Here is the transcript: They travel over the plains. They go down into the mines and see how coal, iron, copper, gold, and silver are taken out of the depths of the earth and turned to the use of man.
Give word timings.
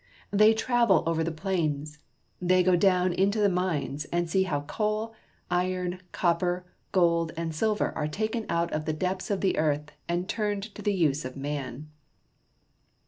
They 0.31 0.55
travel 0.55 1.03
over 1.05 1.23
the 1.23 1.31
plains. 1.31 1.99
They 2.41 2.63
go 2.63 2.75
down 2.75 3.13
into 3.13 3.39
the 3.39 3.47
mines 3.49 4.05
and 4.05 4.27
see 4.27 4.41
how 4.45 4.61
coal, 4.61 5.13
iron, 5.51 5.99
copper, 6.11 6.65
gold, 6.91 7.33
and 7.37 7.53
silver 7.53 7.91
are 7.91 8.07
taken 8.07 8.47
out 8.49 8.73
of 8.73 8.85
the 8.85 8.93
depths 8.93 9.29
of 9.29 9.41
the 9.41 9.59
earth 9.59 9.91
and 10.09 10.27
turned 10.27 10.63
to 10.73 10.81
the 10.81 10.95
use 10.95 11.23
of 11.23 11.37
man. 11.37 11.91